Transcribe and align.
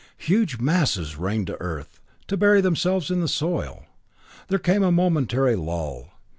Huge 0.17 0.57
masses 0.57 1.15
rained 1.15 1.45
to 1.45 1.61
earth, 1.61 1.99
to 2.25 2.35
bury 2.35 2.59
themselves 2.59 3.11
in 3.11 3.21
the 3.21 3.27
soil. 3.27 3.85
There 4.47 4.57
came 4.57 4.81
a 4.81 4.91
momentary 4.91 5.55
lull. 5.55 6.07